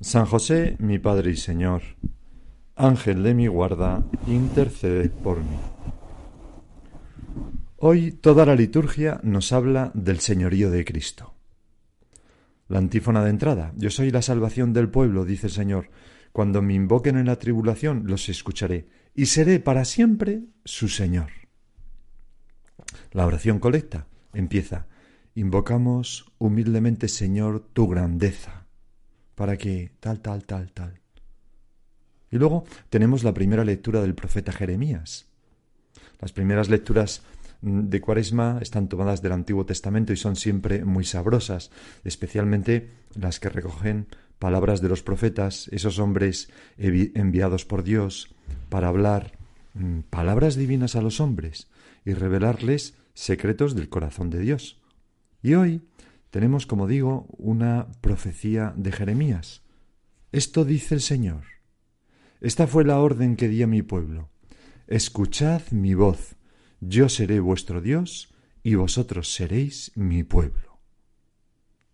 [0.00, 1.82] San José, mi Padre y Señor,
[2.76, 5.56] Ángel de mi guarda, intercede por mí.
[7.78, 11.34] Hoy toda la liturgia nos habla del señorío de Cristo.
[12.68, 15.90] La antífona de entrada, yo soy la salvación del pueblo, dice el Señor,
[16.30, 18.86] cuando me invoquen en la tribulación los escucharé,
[19.16, 21.30] y seré para siempre su Señor.
[23.10, 24.86] La oración colecta empieza,
[25.34, 28.67] invocamos humildemente, Señor, tu grandeza
[29.38, 30.98] para que tal, tal, tal, tal.
[32.28, 35.26] Y luego tenemos la primera lectura del profeta Jeremías.
[36.20, 37.22] Las primeras lecturas
[37.62, 41.70] mm, de Cuaresma están tomadas del Antiguo Testamento y son siempre muy sabrosas,
[42.02, 44.08] especialmente las que recogen
[44.40, 48.34] palabras de los profetas, esos hombres enviados por Dios
[48.68, 49.38] para hablar
[49.74, 51.68] mm, palabras divinas a los hombres
[52.04, 54.80] y revelarles secretos del corazón de Dios.
[55.44, 55.80] Y hoy
[56.30, 59.62] tenemos, como digo, una profecía de Jeremías.
[60.32, 61.44] Esto dice el Señor.
[62.40, 64.30] Esta fue la orden que di a mi pueblo.
[64.86, 66.36] Escuchad mi voz,
[66.80, 70.80] yo seré vuestro Dios y vosotros seréis mi pueblo.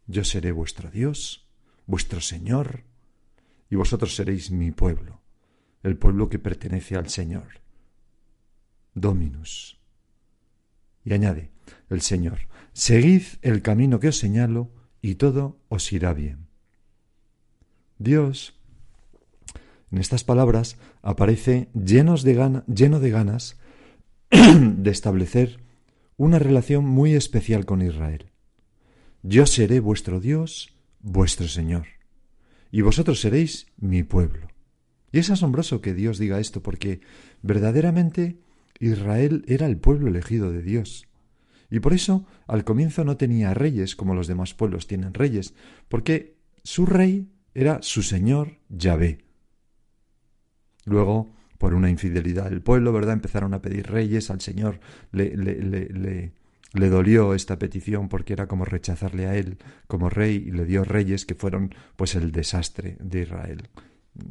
[0.07, 1.49] Yo seré vuestro Dios,
[1.87, 2.85] vuestro Señor,
[3.71, 5.23] y vosotros seréis mi pueblo,
[5.83, 7.61] el pueblo que pertenece al Señor.
[8.95, 9.81] Dominus.
[11.05, 11.50] Y añade
[11.91, 12.38] el Señor,
[12.74, 14.69] Seguid el camino que os señalo
[15.00, 16.48] y todo os irá bien.
[17.98, 18.58] Dios,
[19.92, 23.60] en estas palabras, aparece llenos de lleno de ganas
[24.30, 25.60] de establecer
[26.16, 28.32] una relación muy especial con Israel.
[29.22, 31.87] Yo seré vuestro Dios, vuestro Señor,
[32.72, 34.48] y vosotros seréis mi pueblo.
[35.12, 37.03] Y es asombroso que Dios diga esto, porque
[37.41, 38.37] verdaderamente
[38.81, 41.07] Israel era el pueblo elegido de Dios.
[41.71, 45.55] Y por eso al comienzo no tenía reyes como los demás pueblos tienen reyes,
[45.89, 49.25] porque su rey era su señor Yahvé.
[50.85, 53.15] Luego, por una infidelidad del pueblo, ¿verdad?
[53.15, 54.81] Empezaron a pedir reyes, al Señor
[55.12, 60.67] le, le, dolió esta petición porque era como rechazarle a él como rey y le
[60.67, 63.69] dio reyes que fueron pues el desastre de Israel.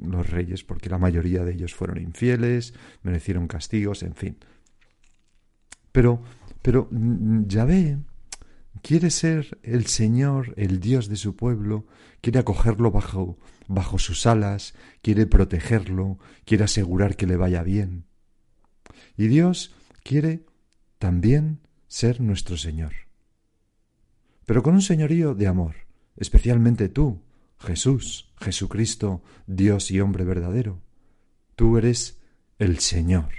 [0.05, 4.37] Los reyes, porque la mayoría de ellos fueron infieles, merecieron castigos, en fin.
[5.91, 6.21] Pero
[6.63, 7.99] pero mm, Yahvé
[8.81, 11.85] quiere ser el Señor, el Dios de su pueblo,
[12.21, 14.73] quiere acogerlo bajo, bajo sus alas,
[15.03, 18.05] quiere protegerlo, quiere asegurar que le vaya bien.
[19.15, 20.45] Y Dios quiere
[20.97, 22.93] también ser nuestro Señor.
[24.45, 25.75] Pero con un señorío de amor,
[26.17, 27.21] especialmente tú,
[27.63, 30.81] Jesús, Jesucristo, Dios y hombre verdadero.
[31.55, 32.19] Tú eres
[32.59, 33.29] el Señor.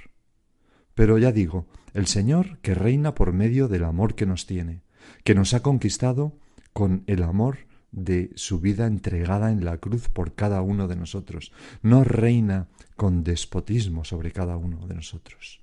[0.95, 4.83] Pero ya digo, el Señor que reina por medio del amor que nos tiene,
[5.25, 6.39] que nos ha conquistado
[6.73, 7.59] con el amor
[7.93, 11.53] de su vida entregada en la cruz por cada uno de nosotros.
[11.83, 15.61] No reina con despotismo sobre cada uno de nosotros.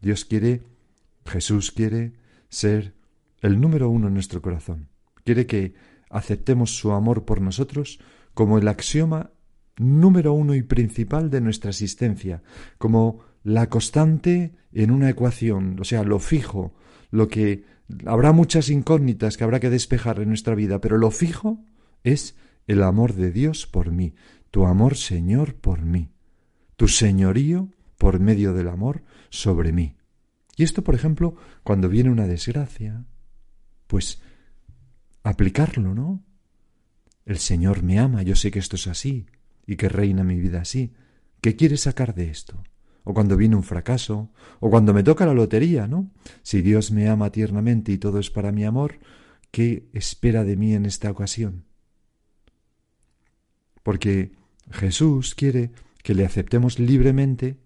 [0.00, 0.62] Dios quiere,
[1.26, 2.12] Jesús quiere
[2.48, 2.94] ser
[3.42, 4.88] el número uno en nuestro corazón.
[5.24, 5.74] Quiere que
[6.10, 8.00] aceptemos su amor por nosotros
[8.34, 9.30] como el axioma
[9.76, 12.42] número uno y principal de nuestra existencia,
[12.78, 16.74] como la constante en una ecuación, o sea, lo fijo,
[17.10, 17.64] lo que
[18.06, 21.64] habrá muchas incógnitas que habrá que despejar en nuestra vida, pero lo fijo
[22.02, 22.36] es
[22.66, 24.14] el amor de Dios por mí,
[24.50, 26.10] tu amor, Señor, por mí,
[26.76, 29.96] tu señorío por medio del amor sobre mí.
[30.56, 33.04] Y esto, por ejemplo, cuando viene una desgracia,
[33.86, 34.22] pues
[35.24, 36.22] aplicarlo, ¿no?
[37.26, 39.26] El Señor me ama, yo sé que esto es así
[39.66, 40.92] y que reina mi vida así.
[41.40, 42.62] ¿Qué quiere sacar de esto?
[43.04, 44.30] o cuando viene un fracaso,
[44.60, 46.10] o cuando me toca la lotería, ¿no?
[46.42, 48.98] Si Dios me ama tiernamente y todo es para mi amor,
[49.50, 51.66] ¿qué espera de mí en esta ocasión?
[53.82, 54.32] Porque
[54.70, 55.70] Jesús quiere
[56.02, 57.58] que le aceptemos libremente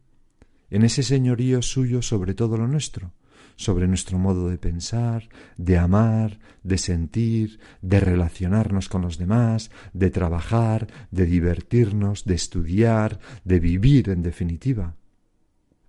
[0.71, 3.15] en ese señorío suyo sobre todo lo nuestro,
[3.57, 10.11] sobre nuestro modo de pensar, de amar, de sentir, de relacionarnos con los demás, de
[10.11, 14.95] trabajar, de divertirnos, de estudiar, de vivir en definitiva.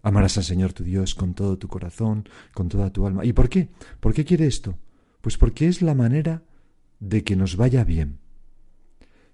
[0.02, 3.26] Amarás al Señor tu Dios con todo tu corazón, con toda tu alma.
[3.26, 3.70] ¿Y por qué?
[4.00, 4.78] ¿Por qué quiere esto?
[5.22, 6.44] Pues porque es la manera
[7.00, 8.20] de que nos vaya bien.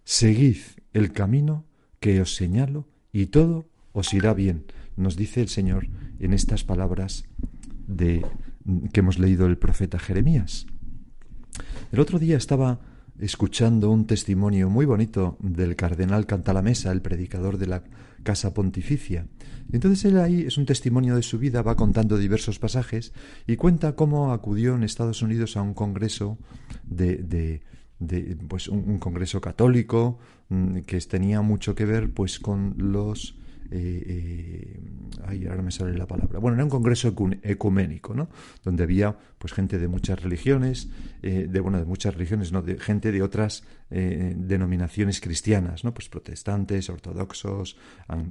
[0.03, 0.57] Seguid
[0.93, 1.65] el camino
[1.99, 4.65] que os señalo y todo os irá bien,
[4.97, 5.87] nos dice el Señor
[6.19, 7.25] en estas palabras
[7.87, 8.25] de
[8.91, 10.65] que hemos leído el profeta Jeremías.
[11.91, 12.79] El otro día estaba
[13.19, 17.83] escuchando un testimonio muy bonito del cardenal Cantalamesa, el predicador de la
[18.23, 19.27] Casa Pontificia.
[19.71, 23.13] Entonces él ahí es un testimonio de su vida, va contando diversos pasajes
[23.47, 26.37] y cuenta cómo acudió en Estados Unidos a un congreso
[26.83, 27.17] de,
[27.99, 33.35] de, pues un, congreso católico mm, que tenía mucho que ver pues con los
[33.71, 34.79] eh, eh,
[35.25, 36.39] ay, ahora me sale la palabra.
[36.39, 38.29] Bueno, era un congreso ecuménico, ¿no?
[38.63, 40.89] Donde había pues gente de muchas religiones,
[41.21, 45.93] eh, de bueno, de muchas religiones, de gente de otras denominaciones cristianas, ¿no?
[45.93, 47.77] Pues protestantes, ortodoxos,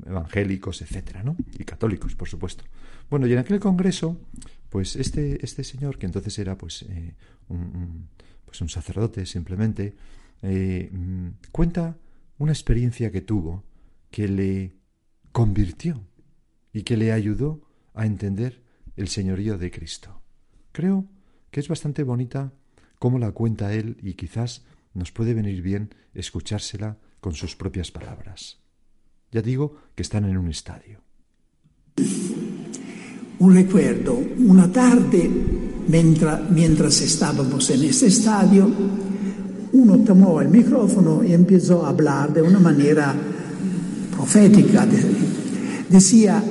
[0.05, 1.37] evangélicos, etcétera, ¿no?
[1.59, 2.65] Y católicos, por supuesto.
[3.09, 4.21] Bueno, y en aquel congreso,
[4.69, 6.85] pues este, este señor, que entonces era pues
[7.49, 8.09] un, un,
[8.45, 9.95] pues un sacerdote simplemente,
[10.43, 11.97] mm, cuenta
[12.39, 13.65] una experiencia que tuvo
[14.15, 14.77] que le
[15.35, 16.01] convirtió
[16.73, 18.63] y que le ayudó a entender
[18.95, 20.23] el señorío de Cristo.
[20.71, 21.07] Creo
[21.51, 22.53] que es bastante bonita
[23.01, 24.63] cómo la cuenta él y quizás
[24.95, 28.61] nos puede venir bien escuchársela con sus propias palabras.
[29.33, 31.01] Ya digo que están en un estadio.
[33.41, 35.29] Un recuerdo, una tarde,
[35.89, 38.71] mientras, mientras estábamos en ese estadio,
[39.73, 43.34] uno tomó el micrófono y empezó a hablar de una manera
[44.25, 44.87] profética.
[45.89, 46.43] Decía,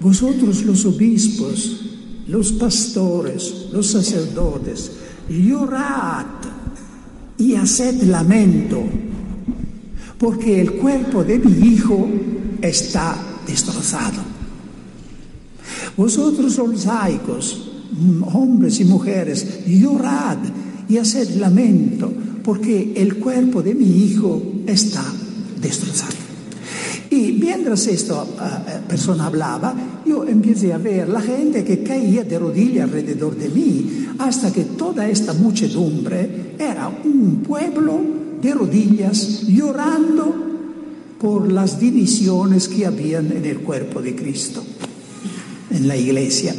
[0.00, 1.80] vosotros los obispos,
[2.26, 4.90] los pastores, los sacerdotes,
[5.28, 6.26] llorad
[7.38, 8.82] y haced lamento,
[10.18, 12.08] porque el cuerpo de mi hijo
[12.60, 14.20] está destrozado.
[15.96, 17.70] Vosotros los laicos,
[18.32, 20.38] hombres y mujeres, llorad
[20.88, 22.12] y haced lamento,
[22.42, 25.04] porque el cuerpo de mi hijo está
[25.60, 26.21] destrozado.
[27.12, 29.74] Y mientras esta uh, persona hablaba,
[30.06, 34.62] yo empecé a ver la gente que caía de rodillas alrededor de mí, hasta que
[34.64, 38.00] toda esta muchedumbre era un pueblo
[38.40, 40.34] de rodillas llorando
[41.20, 44.64] por las divisiones que habían en el cuerpo de Cristo,
[45.70, 46.54] en la iglesia.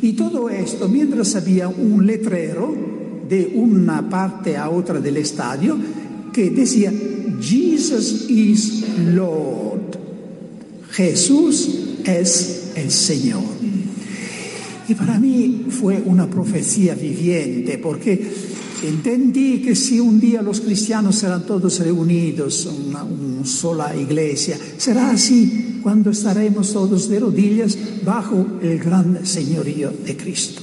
[0.00, 2.72] Y todo esto mientras había un letrero
[3.28, 5.76] de una parte a otra del estadio
[6.32, 6.92] que decía
[7.40, 8.84] Jesus is
[9.14, 9.98] Lord.
[10.90, 11.68] Jesús
[12.04, 13.42] es el Señor.
[14.88, 18.30] Y para mí fue una profecía viviente, porque
[18.84, 25.10] entendí que si un día los cristianos serán todos reunidos, una, una sola iglesia, será
[25.10, 30.62] así cuando estaremos todos de rodillas bajo el gran señorío de Cristo.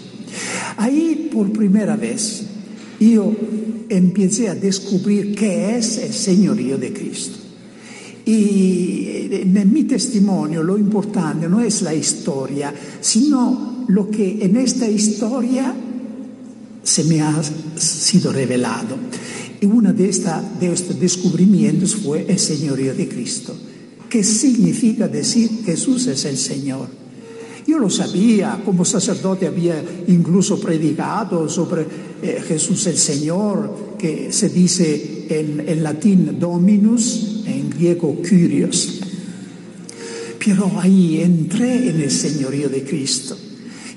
[0.77, 2.45] Ahí por primera vez
[2.99, 3.33] yo
[3.89, 7.39] empecé a descubrir qué es el señorío de Cristo.
[8.25, 14.87] Y en mi testimonio lo importante no es la historia, sino lo que en esta
[14.87, 15.75] historia
[16.83, 17.41] se me ha
[17.75, 18.95] sido revelado.
[19.59, 23.55] Y uno de, esta, de estos descubrimientos fue el señorío de Cristo.
[24.09, 27.02] ¿Qué significa decir Jesús es el Señor?
[27.65, 31.85] Yo lo sabía, como sacerdote había incluso predicado sobre
[32.21, 38.99] eh, Jesús el Señor, que se dice en, en latín Dominus, en griego Kyrios.
[40.43, 43.37] Pero ahí entré en el señorío de Cristo.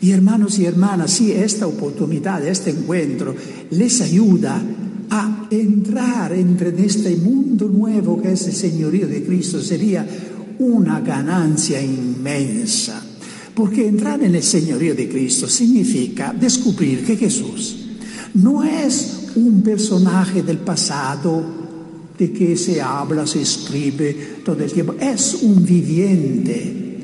[0.01, 3.35] Y hermanos y hermanas, si esta oportunidad, este encuentro
[3.71, 4.63] les ayuda
[5.11, 10.07] a entrar entre este mundo nuevo que es el señorío de Cristo, sería
[10.59, 13.03] una ganancia inmensa.
[13.57, 17.87] Porque entrar en el señorío de Cristo significa descubrir que Jesús
[18.35, 21.43] no es un personaje del pasado
[22.19, 26.99] de que se habla, se escribe todo el tiempo, es un viviente.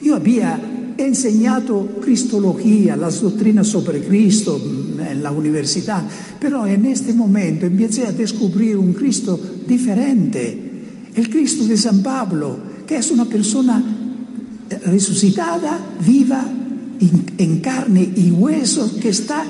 [0.00, 4.60] Yo había enseñado cristología, las doctrinas sobre Cristo
[5.00, 6.04] en la universidad,
[6.40, 10.70] pero en este momento empecé a descubrir un Cristo diferente,
[11.16, 13.97] el Cristo de San Pablo, que es una persona
[14.86, 16.44] resucitada, viva,
[17.38, 19.44] en carne y hueso, que está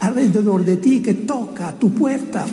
[0.00, 2.46] alrededor de ti, que toca tu puerta.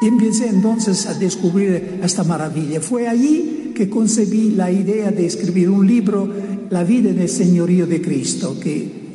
[0.00, 2.80] Y empecé entonces a descubrir esta maravilla.
[2.80, 6.32] Fue allí que concebí la idea de escribir un libro,
[6.70, 9.06] La vida en el señorío de Cristo, que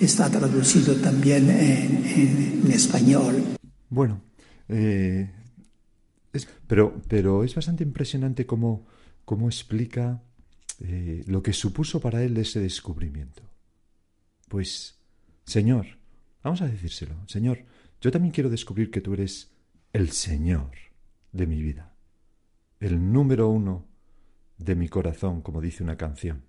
[0.00, 3.42] está traducido también en, español.
[3.88, 4.20] Bueno,
[4.68, 5.30] eh,
[6.66, 8.86] pero, pero es bastante impresionante cómo
[9.24, 10.22] cómo explica
[10.80, 13.42] eh, lo que supuso para él ese descubrimiento.
[14.48, 14.98] Pues,
[15.44, 15.86] Señor,
[16.42, 17.64] vamos a decírselo, Señor,
[18.00, 19.52] yo también quiero descubrir que tú eres
[19.92, 20.70] el Señor
[21.32, 21.90] de mi vida.
[22.80, 23.86] el número uno
[24.58, 26.44] de mi corazón, como dice una canción.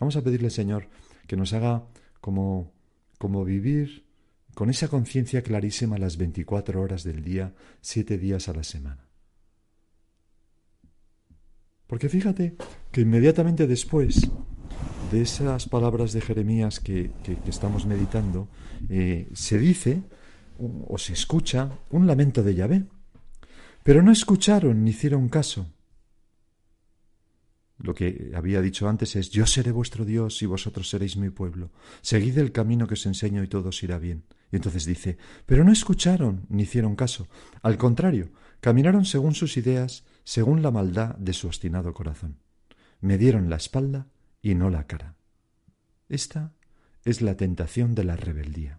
[0.00, 0.88] Vamos a pedirle, Señor,
[1.28, 1.86] que nos haga
[2.20, 2.72] como,
[3.18, 4.06] como vivir
[4.54, 9.09] con esa conciencia clarísima las 24 horas del día, siete días a la semana.
[11.90, 12.54] Porque fíjate
[12.92, 14.30] que inmediatamente después
[15.10, 17.10] de esas palabras de Jeremías que,
[17.48, 18.48] estamos meditando,
[18.88, 20.04] eh, se dice
[20.86, 22.84] o se escucha un lamento de Yahvé.
[23.82, 25.66] Pero no escucharon ni hicieron caso.
[27.78, 31.72] Lo que había dicho antes es, yo seré vuestro Dios y vosotros seréis mi pueblo.
[32.02, 34.22] Seguid el camino que os enseño y todo os irá bien.
[34.52, 37.26] Y entonces dice, pero no escucharon ni hicieron caso.
[37.62, 38.30] Al contrario,
[38.60, 42.36] caminaron según sus ideas, según la maldad de su obstinado corazón.
[43.00, 44.06] Me dieron la espalda
[44.40, 45.16] y no la cara.
[46.08, 46.52] Esta
[47.04, 48.78] es la tentación de la rebeldía,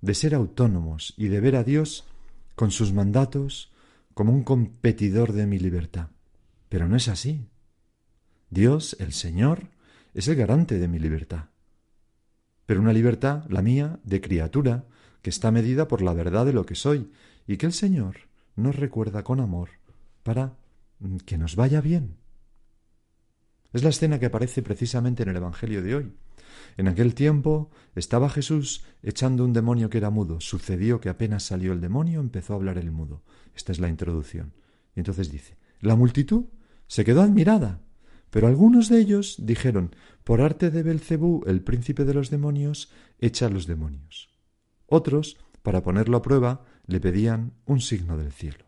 [0.00, 2.08] de ser autónomos y de ver a Dios
[2.56, 3.70] con sus mandatos
[4.14, 6.08] como un competidor de mi libertad.
[6.68, 7.46] Pero no es así.
[8.50, 9.68] Dios, el Señor,
[10.12, 11.50] es el garante de mi libertad.
[12.66, 14.86] Pero una libertad, la mía, de criatura,
[15.22, 17.12] que está medida por la verdad de lo que soy,
[17.46, 18.16] y que el Señor
[18.56, 19.68] nos recuerda con amor
[20.24, 20.56] para
[21.24, 22.16] que nos vaya bien.
[23.72, 26.12] Es la escena que aparece precisamente en el Evangelio de hoy.
[26.76, 30.40] En aquel tiempo estaba Jesús echando un demonio que era mudo.
[30.40, 33.22] Sucedió que apenas salió el demonio empezó a hablar el mudo.
[33.54, 34.54] Esta es la introducción.
[34.94, 36.44] Y entonces dice, la multitud
[36.86, 37.84] se quedó admirada
[38.34, 39.94] pero algunos de ellos dijeron,
[40.24, 44.28] por arte de Belcebú, el príncipe de los demonios, echa a los demonios.
[44.86, 48.63] Otros, para ponerlo a prueba, le pedían un signo del cielo.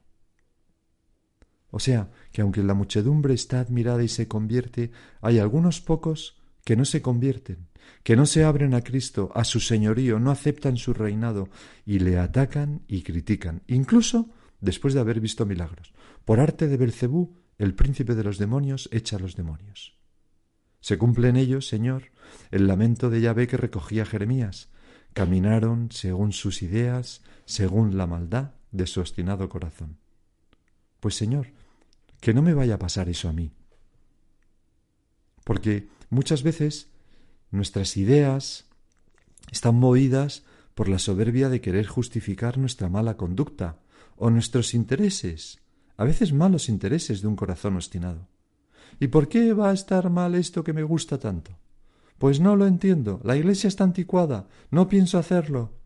[1.76, 6.74] O sea, que aunque la muchedumbre está admirada y se convierte, hay algunos pocos que
[6.74, 7.68] no se convierten,
[8.02, 11.50] que no se abren a Cristo, a su señorío, no aceptan su reinado
[11.84, 15.92] y le atacan y critican, incluso después de haber visto milagros.
[16.24, 19.98] Por arte de Belcebú el príncipe de los demonios echa a los demonios.
[20.80, 22.04] Se cumple en ellos, Señor,
[22.52, 24.70] el lamento de Yahvé que recogía Jeremías.
[25.12, 29.98] Caminaron según sus ideas, según la maldad de su obstinado corazón.
[31.00, 31.48] Pues, Señor,
[32.26, 33.52] que no me vaya a pasar eso a mí.
[35.44, 36.90] Porque muchas veces
[37.52, 38.66] nuestras ideas
[39.52, 40.42] están movidas
[40.74, 43.78] por la soberbia de querer justificar nuestra mala conducta
[44.16, 45.60] o nuestros intereses
[45.96, 48.26] a veces malos intereses de un corazón obstinado.
[48.98, 51.52] ¿Y por qué va a estar mal esto que me gusta tanto?
[52.18, 53.20] Pues no lo entiendo.
[53.22, 54.48] La iglesia está anticuada.
[54.72, 55.78] No pienso hacerlo.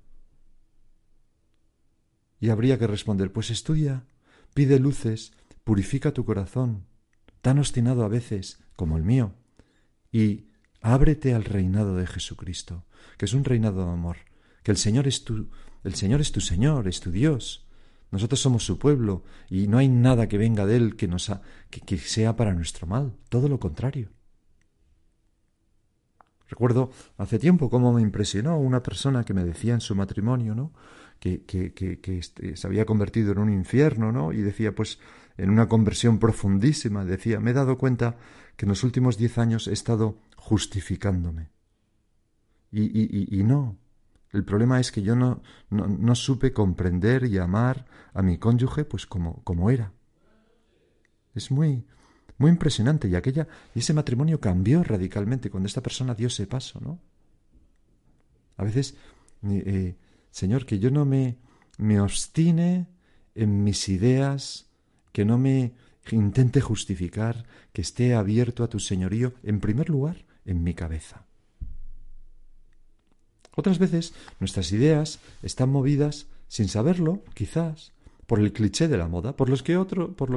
[2.41, 4.07] Y habría que responder pues estudia,
[4.55, 5.33] pide luces,
[5.65, 6.87] purifica tu corazón,
[7.41, 9.35] tan obstinado a veces como el mío,
[10.13, 10.47] y
[10.81, 12.85] ábrete al reinado de Jesucristo,
[13.19, 14.17] que es un reinado de amor,
[14.63, 15.49] que el Señor es tu,
[15.85, 17.67] el Señor es tu Señor, es tu Dios,
[18.11, 21.31] nosotros somos su pueblo y no hay nada que venga de él que, nos
[21.71, 24.09] que, sea para nuestro mal, todo lo contrario.
[26.49, 30.73] Recuerdo hace tiempo cómo me impresionó una persona que me decía en su matrimonio, ¿no?
[31.21, 34.33] Que, que, que, este, se había convertido en un infierno, ¿no?
[34.33, 34.99] Y decía, pues,
[35.43, 38.17] en una conversión profundísima, decía, me he dado cuenta
[38.57, 41.49] que en los últimos diez años he estado justificándome.
[42.71, 43.79] Y, y, y no,
[44.33, 49.07] el problema es que yo no, no, supe comprender y amar a mi cónyuge pues
[49.07, 49.93] como, como era.
[51.35, 51.87] Es muy,
[52.37, 56.81] muy impresionante y aquella y ese matrimonio cambió radicalmente cuando esta persona dio ese paso,
[56.81, 57.01] ¿no?
[58.57, 58.95] A veces,
[59.49, 59.97] eh,
[60.31, 61.39] Señor, que yo no me,
[61.79, 62.89] me obstine
[63.35, 64.70] en mis ideas,
[65.13, 65.73] que no me
[66.11, 71.27] intente justificar, que esté abierto a tu señorío, en primer lugar, en mi cabeza.
[73.55, 77.93] Otras veces nuestras ideas están movidas, sin saberlo, quizás,
[78.31, 79.59] por el cliché de la moda, por, lo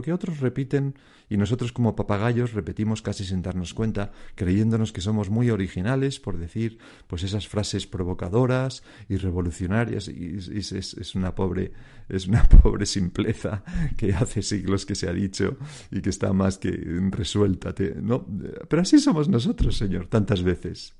[0.01, 0.95] que otros repiten
[1.29, 6.39] y nosotros como papagayos repetimos casi sin darnos cuenta, creyéndonos que somos muy originales por
[6.39, 11.73] decir pues esas frases provocadoras y revolucionarias y, es, una pobre
[12.09, 13.63] es una pobre simpleza
[13.95, 15.57] que hace siglos que se ha dicho
[15.91, 16.71] y que está más que
[17.11, 17.75] resuelta.
[17.75, 20.95] Pero así somos nosotros, Señor, tantas veces.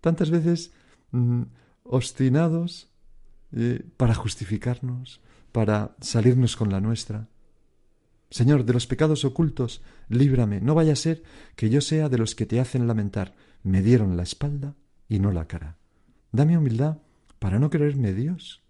[0.00, 0.70] Tantas veces
[1.12, 1.42] Mm,
[1.84, 2.90] obstinados
[3.52, 5.20] eh, para justificarnos,
[5.52, 7.28] para salirnos con la nuestra.
[8.30, 11.22] Señor, de los pecados ocultos, líbrame, no vaya a ser
[11.54, 13.34] que yo sea de los que te hacen lamentar.
[13.62, 14.74] Me dieron la espalda
[15.08, 15.76] y no la cara.
[16.32, 16.98] Dame humildad
[17.38, 18.62] para no creerme Dios.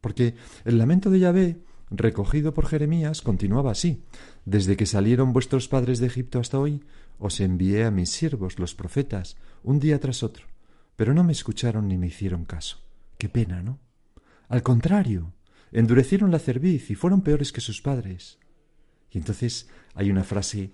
[0.00, 4.04] Porque el lamento de Yahvé, recogido por Jeremías, continuaba así.
[4.44, 6.84] Desde que salieron vuestros padres de Egipto hasta hoy,
[7.18, 10.46] os envié a mis siervos, los profetas, un día tras otro
[11.00, 12.76] pero no me escucharon ni me hicieron caso.
[13.16, 13.78] Qué pena, ¿no?
[14.50, 15.32] Al contrario,
[15.72, 18.38] endurecieron la cerviz y fueron peores que sus padres.
[19.10, 20.72] Y entonces hay una frase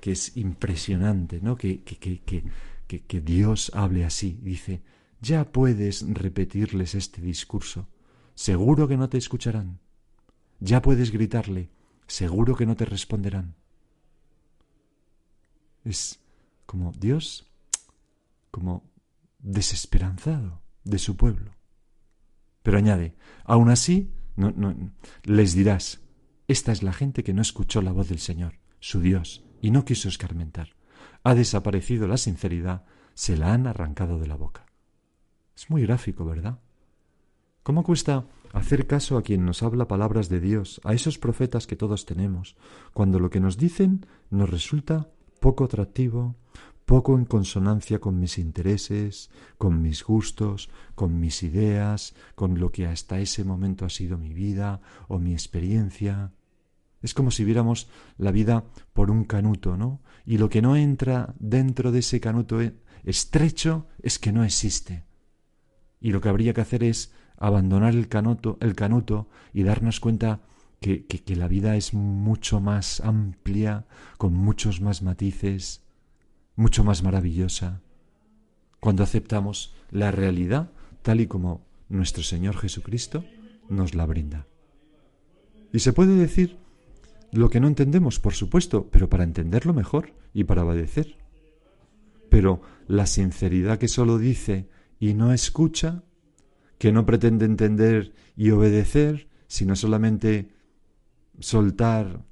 [0.00, 1.56] que es impresionante, ¿no?
[1.56, 2.44] Que, que, que,
[2.86, 4.38] que, que Dios hable así.
[4.42, 4.82] Dice,
[5.20, 7.88] ya puedes repetirles este discurso.
[8.34, 9.80] Seguro que no te escucharán.
[10.60, 11.70] Ya puedes gritarle.
[12.06, 13.54] Seguro que no te responderán.
[15.84, 16.20] Es
[16.66, 17.46] como Dios,
[18.50, 18.84] como
[19.38, 21.52] desesperanzado de su pueblo.
[22.62, 24.74] Pero añade, aún así, no, no,
[25.24, 26.00] les dirás,
[26.48, 29.84] esta es la gente que no escuchó la voz del Señor, su Dios, y no
[29.84, 30.76] quiso escarmentar.
[31.24, 34.66] Ha desaparecido la sinceridad, se la han arrancado de la boca.
[35.56, 36.60] Es muy gráfico, ¿verdad?
[37.62, 41.76] ¿Cómo cuesta hacer caso a quien nos habla palabras de Dios, a esos profetas que
[41.76, 42.56] todos tenemos,
[42.92, 46.36] cuando lo que nos dicen nos resulta poco atractivo,
[46.86, 49.28] poco en consonancia con mis intereses,
[49.58, 54.32] con mis gustos, con mis ideas, con lo que hasta ese momento ha sido mi
[54.32, 56.32] vida o mi experiencia.
[57.02, 57.88] Es como si viéramos
[58.18, 60.00] la vida por un canuto, ¿no?
[60.24, 65.04] Y lo que no entra dentro de ese canuto e-, estrecho es que no existe.
[66.00, 70.40] Y lo que habría que hacer es abandonar el canuto, el canuto y darnos cuenta
[70.80, 73.86] que, que, que la vida es mucho más amplia,
[74.18, 75.85] con muchos más matices,
[76.56, 77.80] mucho más maravillosa,
[78.80, 80.70] cuando aceptamos la realidad
[81.02, 83.24] tal y como nuestro Señor Jesucristo
[83.68, 84.46] nos la brinda.
[85.72, 86.56] Y se puede decir
[87.32, 91.16] lo que no entendemos, por supuesto, pero para entenderlo mejor y para obedecer.
[92.30, 96.02] Pero la sinceridad que solo dice y no escucha,
[96.78, 100.54] que no pretende entender y obedecer, sino solamente
[101.38, 102.24] soltar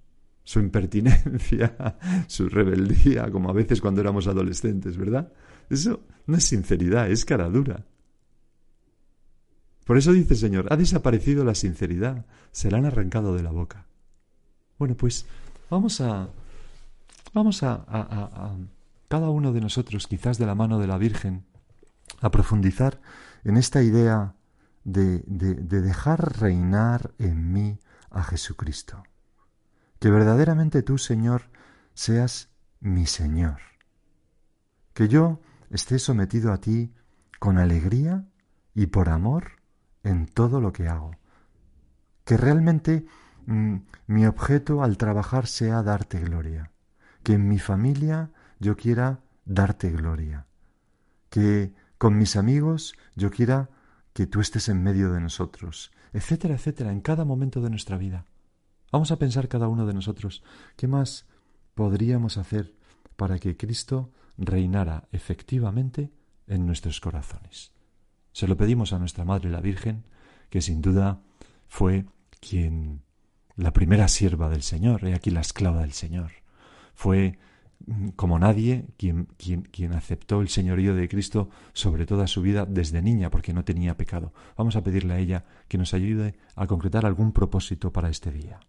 [0.44, 1.96] su impertinencia,
[2.28, 5.32] su rebeldía, como a veces cuando éramos adolescentes, ¿verdad?
[5.70, 7.86] Eso no es sinceridad, es cara dura.
[9.86, 13.50] Por eso dice el Señor, ha desaparecido la sinceridad, se la han arrancado de la
[13.50, 13.86] boca.
[14.78, 15.26] Bueno, pues
[15.70, 16.28] vamos a,
[17.32, 18.56] vamos a, a, a
[19.08, 21.44] cada uno de nosotros, quizás de la mano de la Virgen,
[22.20, 23.00] a profundizar
[23.44, 24.34] en esta idea
[24.84, 27.78] de, de, de dejar reinar en mí
[28.10, 29.02] a Jesucristo
[30.04, 31.44] que verdaderamente tú, Señor,
[31.94, 33.56] seas mi Señor.
[34.92, 35.40] Que yo
[35.70, 36.92] esté sometido a ti
[37.38, 38.28] con alegría
[38.74, 39.62] y por amor
[40.02, 41.12] en todo lo que hago.
[42.26, 43.06] Que realmente
[43.46, 43.76] mm,
[44.08, 46.70] mi objeto al trabajar sea darte gloria.
[47.22, 50.44] Que en mi familia yo quiera darte gloria.
[51.30, 53.70] Que con mis amigos yo quiera
[54.12, 58.26] que tú estés en medio de nosotros, etcétera, etcétera, en cada momento de nuestra vida.
[58.94, 60.44] Vamos a pensar cada uno de nosotros
[60.76, 61.26] qué más
[61.74, 62.76] podríamos hacer
[63.16, 66.12] para que Cristo reinara efectivamente
[66.46, 67.72] en nuestros corazones.
[68.30, 70.04] Se lo pedimos a nuestra Madre la Virgen,
[70.48, 71.22] que sin duda
[71.66, 72.06] fue
[72.38, 73.02] quien
[73.56, 76.30] la primera sierva del Señor, y aquí la esclava del Señor.
[76.94, 77.36] Fue
[77.86, 82.64] mm, como nadie quien, quien, quien aceptó el señorío de Cristo sobre toda su vida
[82.64, 84.32] desde niña, porque no tenía pecado.
[84.56, 88.60] Vamos a pedirle a ella que nos ayude a concretar algún propósito para este día.